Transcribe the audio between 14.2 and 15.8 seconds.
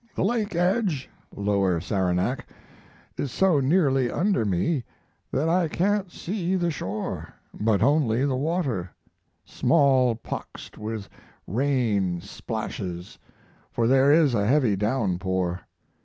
a heavy down pour.